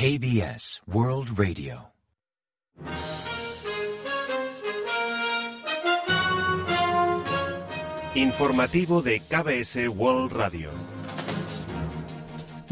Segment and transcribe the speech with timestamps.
[0.00, 1.92] KBS World Radio.
[8.14, 10.99] Informativo de KBS World Radio.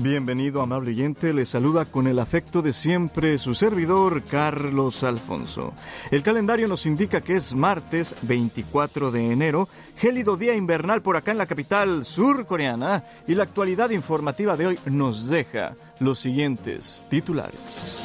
[0.00, 1.32] Bienvenido, amable oyente.
[1.32, 5.74] Le saluda con el afecto de siempre su servidor, Carlos Alfonso.
[6.12, 11.32] El calendario nos indica que es martes 24 de enero, gélido día invernal por acá
[11.32, 18.04] en la capital surcoreana, y la actualidad informativa de hoy nos deja los siguientes titulares.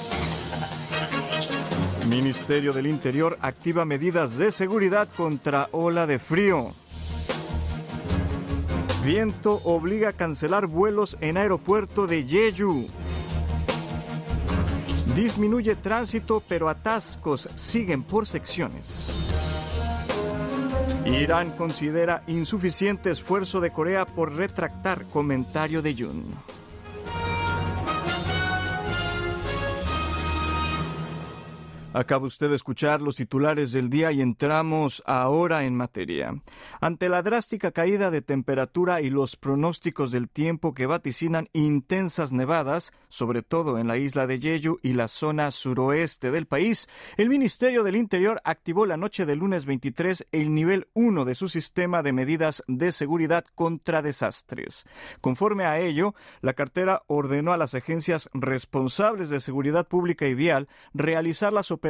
[2.09, 6.73] Ministerio del Interior activa medidas de seguridad contra ola de frío.
[9.03, 12.87] Viento obliga a cancelar vuelos en aeropuerto de Jeju.
[15.13, 19.13] Disminuye tránsito, pero atascos siguen por secciones.
[21.05, 26.23] Irán considera insuficiente esfuerzo de Corea por retractar comentario de Jun.
[31.93, 36.41] Acaba usted de escuchar los titulares del día y entramos ahora en materia.
[36.81, 42.93] Ante la drástica caída de temperatura y los pronósticos del tiempo que vaticinan intensas nevadas,
[43.09, 47.83] sobre todo en la isla de Jeju y la zona suroeste del país, el Ministerio
[47.83, 52.11] del Interior activó la noche del lunes 23 el nivel 1 de su sistema de
[52.11, 54.87] medidas de seguridad contra desastres.
[55.21, 60.67] Conforme a ello, la cartera ordenó a las agencias responsables de seguridad pública y vial
[60.95, 61.82] realizar las operaciones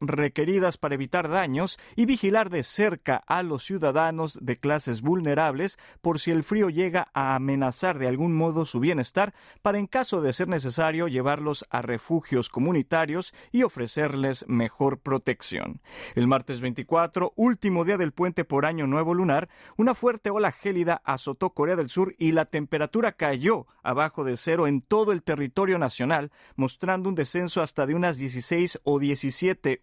[0.00, 6.20] requeridas para evitar daños y vigilar de cerca a los ciudadanos de clases vulnerables por
[6.20, 10.32] si el frío llega a amenazar de algún modo su bienestar, para en caso de
[10.32, 15.80] ser necesario llevarlos a refugios comunitarios y ofrecerles mejor protección.
[16.14, 21.02] El martes 24, último día del puente por año nuevo lunar, una fuerte ola gélida
[21.04, 25.78] azotó Corea del Sur y la temperatura cayó abajo de cero en todo el territorio
[25.78, 29.25] nacional, mostrando un descenso hasta de unas 16 o 17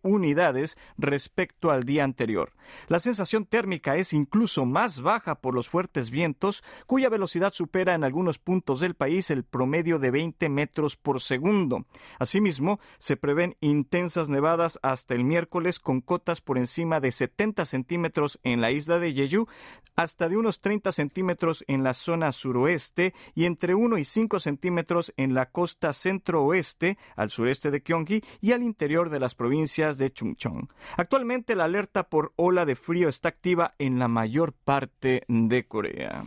[0.02, 2.54] unidades respecto al día anterior.
[2.88, 8.04] La sensación térmica es incluso más baja por los fuertes vientos, cuya velocidad supera en
[8.04, 11.86] algunos puntos del país el promedio de 20 metros por segundo.
[12.20, 18.40] Asimismo, se prevén intensas nevadas hasta el miércoles con cotas por encima de 70 centímetros
[18.44, 19.48] en la isla de Jeju,
[19.96, 25.14] hasta de unos 30 centímetros en la zona suroeste y entre 1 y 5 centímetros
[25.18, 30.12] en la costa centro-oeste, al sureste de Gyeonggi y al interior de las provincias de
[30.12, 30.70] Chungcheong.
[30.98, 36.24] Actualmente la alerta por ola de frío está activa en la mayor parte de Corea.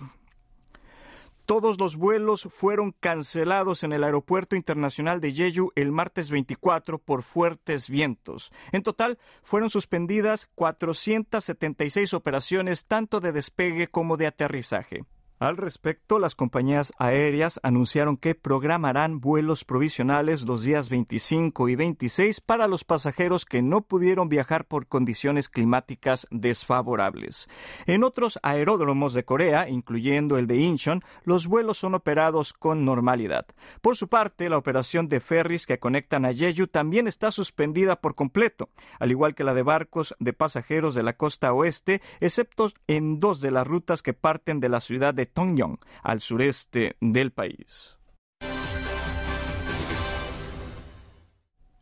[1.47, 7.23] Todos los vuelos fueron cancelados en el Aeropuerto Internacional de Jeju el martes 24 por
[7.23, 8.51] fuertes vientos.
[8.73, 15.05] En total, fueron suspendidas 476 operaciones tanto de despegue como de aterrizaje.
[15.39, 22.41] Al respecto, las compañías aéreas anunciaron que programarán vuelos provisionales los días 25 y 26
[22.41, 27.51] para los pasajeros que no pudieron viajar por condiciones climáticas desfavorables.
[27.85, 33.45] En otros aeródromos de Corea, incluyendo el de Incheon, los vuelos son operados con normalidad.
[33.83, 38.15] Por su parte, la operación de ferries que conectan a Jeju también está suspendida por
[38.15, 43.21] completo, al igual que la de barcos de pasajeros de la costa oeste, excepto en
[43.21, 47.99] dos de las rutas que parten de la ciudad de Tongyong, al sureste del país.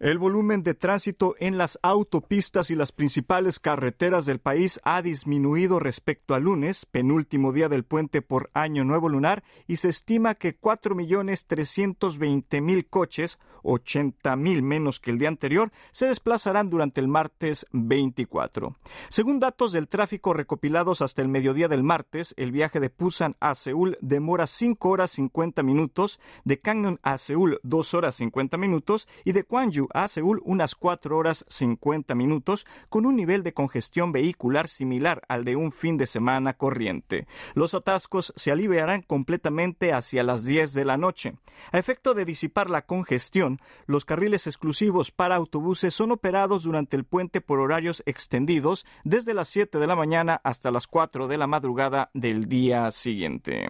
[0.04, 5.80] El volumen de tránsito en las autopistas y las principales carreteras del país ha disminuido
[5.80, 10.60] respecto al lunes, penúltimo día del puente por Año Nuevo Lunar, y se estima que
[10.60, 18.76] 4.320.000 coches, 80.000 menos que el día anterior, se desplazarán durante el martes 24.
[19.08, 23.54] Según datos del tráfico recopilados hasta el mediodía del martes, el viaje de Busan a
[23.54, 29.32] Seúl demora 5 horas 50 minutos, de Gangneung a Seúl 2 horas 50 minutos y
[29.32, 34.68] de Gwangju a Seúl unas 4 horas 50 minutos, con un nivel de congestión vehicular
[34.68, 37.26] similar al de un fin de semana corriente.
[37.54, 41.34] Los atascos se aliviarán completamente hacia las 10 de la noche.
[41.72, 47.04] A efecto de disipar la congestión, los carriles exclusivos para autobuses son operados durante el
[47.04, 51.46] puente por horarios extendidos desde las 7 de la mañana hasta las 4 de la
[51.46, 53.68] madrugada del día siguiente.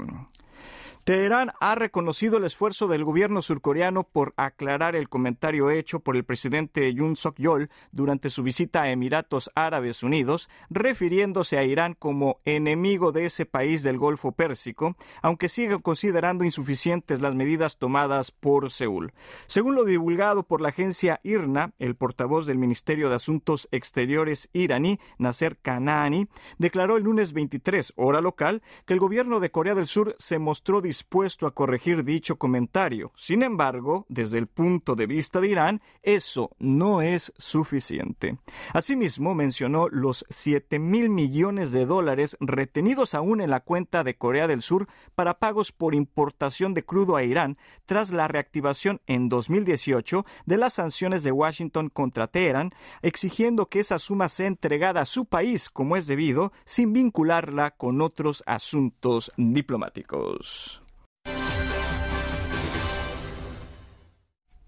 [1.04, 6.24] Teherán ha reconocido el esfuerzo del gobierno surcoreano por aclarar el comentario hecho por el
[6.24, 13.12] presidente Yoon Suk-yeol durante su visita a Emiratos Árabes Unidos, refiriéndose a Irán como enemigo
[13.12, 19.12] de ese país del Golfo Pérsico, aunque sigue considerando insuficientes las medidas tomadas por Seúl.
[19.44, 24.98] Según lo divulgado por la agencia IRNA, el portavoz del Ministerio de Asuntos Exteriores iraní,
[25.18, 30.16] Nasser Kanani, declaró el lunes 23, hora local, que el gobierno de Corea del Sur
[30.18, 33.10] se mostró dispuesto a corregir dicho comentario.
[33.16, 38.38] Sin embargo, desde el punto de vista de Irán, eso no es suficiente.
[38.72, 44.46] Asimismo, mencionó los 7 mil millones de dólares retenidos aún en la cuenta de Corea
[44.46, 44.86] del Sur
[45.16, 50.74] para pagos por importación de crudo a Irán tras la reactivación en 2018 de las
[50.74, 52.70] sanciones de Washington contra Teherán,
[53.02, 58.00] exigiendo que esa suma sea entregada a su país como es debido, sin vincularla con
[58.00, 60.83] otros asuntos diplomáticos.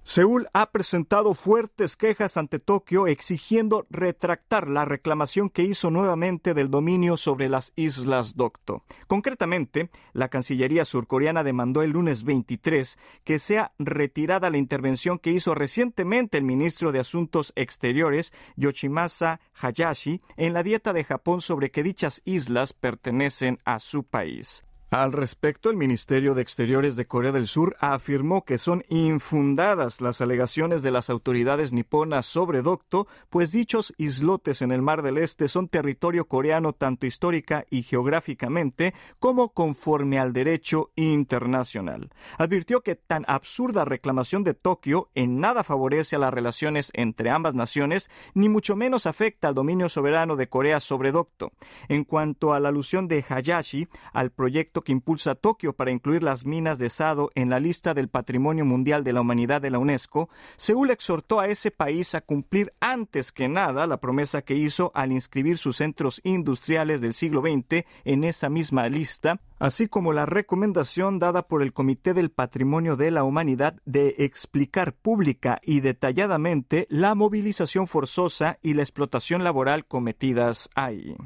[0.09, 6.71] Seúl ha presentado fuertes quejas ante Tokio exigiendo retractar la reclamación que hizo nuevamente del
[6.71, 8.85] dominio sobre las islas Dokdo.
[9.09, 15.57] Concretamente, la Cancillería surcoreana demandó el lunes 23 que sea retirada la intervención que hizo
[15.57, 21.83] recientemente el ministro de Asuntos Exteriores, Yoshimasa Hayashi, en la dieta de Japón sobre que
[21.83, 24.63] dichas islas pertenecen a su país.
[25.03, 30.23] Al respecto, el Ministerio de Exteriores de Corea del Sur afirmó que son infundadas las
[30.23, 35.49] alegaciones de las autoridades niponas sobre Dokdo, pues dichos islotes en el Mar del Este
[35.49, 42.09] son territorio coreano tanto histórica y geográficamente como conforme al derecho internacional.
[42.39, 47.55] Advirtió que tan absurda reclamación de Tokio en nada favorece a las relaciones entre ambas
[47.55, 51.53] naciones, ni mucho menos afecta al dominio soberano de Corea sobre Dokdo.
[51.89, 56.47] En cuanto a la alusión de Hayashi al proyecto que impulsa Tokio para incluir las
[56.47, 60.31] minas de Sado en la lista del Patrimonio Mundial de la Humanidad de la UNESCO,
[60.57, 65.11] Seúl exhortó a ese país a cumplir antes que nada la promesa que hizo al
[65.11, 71.19] inscribir sus centros industriales del siglo XX en esa misma lista, así como la recomendación
[71.19, 77.17] dada por el Comité del Patrimonio de la Humanidad de explicar pública y detalladamente la
[77.17, 81.17] movilización forzosa y la explotación laboral cometidas ahí.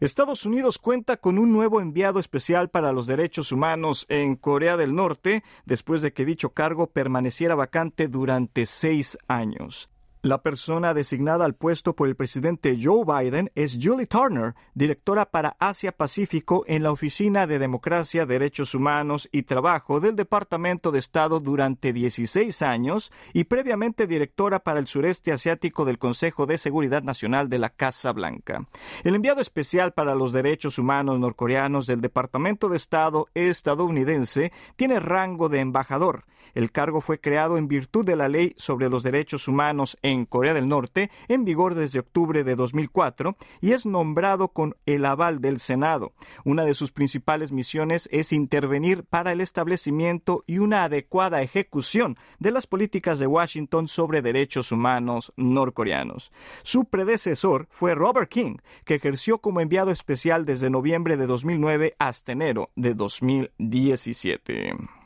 [0.00, 4.94] Estados Unidos cuenta con un nuevo enviado especial para los derechos humanos en Corea del
[4.94, 9.88] Norte, después de que dicho cargo permaneciera vacante durante seis años.
[10.26, 15.56] La persona designada al puesto por el presidente Joe Biden es Julie Turner, directora para
[15.60, 21.92] Asia-Pacífico en la Oficina de Democracia, Derechos Humanos y Trabajo del Departamento de Estado durante
[21.92, 27.60] 16 años y previamente directora para el sureste asiático del Consejo de Seguridad Nacional de
[27.60, 28.66] la Casa Blanca.
[29.04, 35.48] El enviado especial para los derechos humanos norcoreanos del Departamento de Estado estadounidense tiene rango
[35.48, 36.24] de embajador.
[36.56, 40.54] El cargo fue creado en virtud de la Ley sobre los Derechos Humanos en Corea
[40.54, 45.60] del Norte, en vigor desde octubre de 2004, y es nombrado con el aval del
[45.60, 46.14] Senado.
[46.46, 52.52] Una de sus principales misiones es intervenir para el establecimiento y una adecuada ejecución de
[52.52, 56.32] las políticas de Washington sobre derechos humanos norcoreanos.
[56.62, 58.56] Su predecesor fue Robert King,
[58.86, 65.05] que ejerció como enviado especial desde noviembre de 2009 hasta enero de 2017.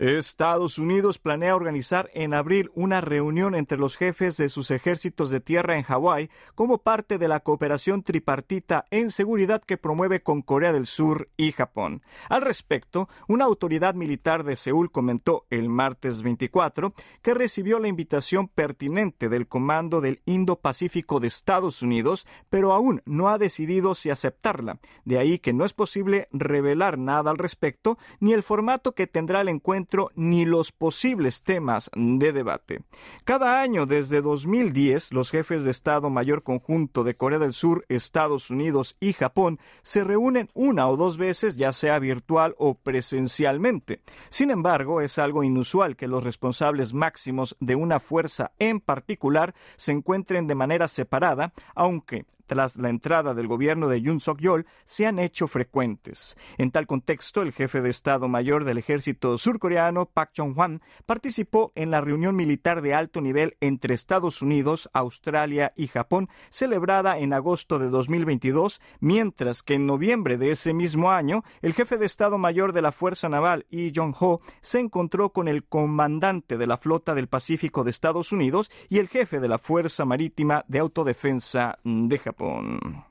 [0.00, 5.40] Estados Unidos planea organizar en abril una reunión entre los jefes de sus ejércitos de
[5.40, 10.72] tierra en Hawái como parte de la cooperación tripartita en seguridad que promueve con Corea
[10.72, 12.02] del Sur y Japón.
[12.30, 18.48] Al respecto, una autoridad militar de Seúl comentó el martes 24 que recibió la invitación
[18.48, 24.80] pertinente del Comando del Indo-Pacífico de Estados Unidos, pero aún no ha decidido si aceptarla.
[25.04, 29.42] De ahí que no es posible revelar nada al respecto ni el formato que tendrá
[29.42, 32.82] el encuentro ni los posibles temas de debate.
[33.24, 38.50] Cada año desde 2010, los jefes de Estado Mayor Conjunto de Corea del Sur, Estados
[38.50, 44.00] Unidos y Japón se reúnen una o dos veces, ya sea virtual o presencialmente.
[44.28, 49.92] Sin embargo, es algo inusual que los responsables máximos de una fuerza en particular se
[49.92, 55.20] encuentren de manera separada, aunque tras la entrada del gobierno de Yoon Suk-yeol se han
[55.20, 56.36] hecho frecuentes.
[56.58, 59.79] En tal contexto, el jefe de Estado Mayor del Ejército surcoreano,
[60.12, 65.88] Pak Jong-hwan, participó en la reunión militar de alto nivel entre Estados Unidos, Australia y
[65.88, 71.74] Japón, celebrada en agosto de 2022, mientras que en noviembre de ese mismo año, el
[71.74, 76.58] jefe de Estado Mayor de la Fuerza Naval, Lee Jong-ho, se encontró con el comandante
[76.58, 80.64] de la Flota del Pacífico de Estados Unidos y el jefe de la Fuerza Marítima
[80.68, 83.10] de Autodefensa de Japón.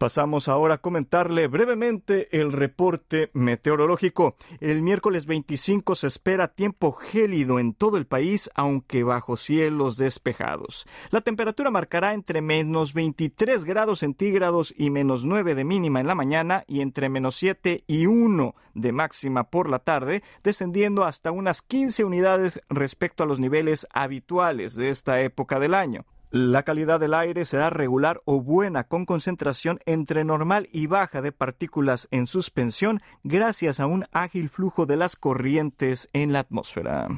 [0.00, 4.34] Pasamos ahora a comentarle brevemente el reporte meteorológico.
[4.58, 10.86] El miércoles 25 se espera tiempo gélido en todo el país, aunque bajo cielos despejados.
[11.10, 16.14] La temperatura marcará entre menos 23 grados centígrados y menos 9 de mínima en la
[16.14, 21.60] mañana y entre menos 7 y 1 de máxima por la tarde, descendiendo hasta unas
[21.60, 26.06] 15 unidades respecto a los niveles habituales de esta época del año.
[26.30, 31.32] La calidad del aire será regular o buena con concentración entre normal y baja de
[31.32, 37.08] partículas en suspensión gracias a un ágil flujo de las corrientes en la atmósfera.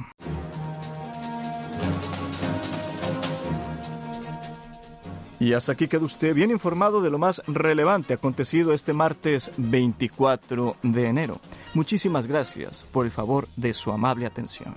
[5.39, 10.77] Y hasta aquí queda usted bien informado de lo más relevante acontecido este martes 24
[10.81, 11.39] de enero.
[11.75, 14.73] Muchísimas gracias por el favor de su amable atención.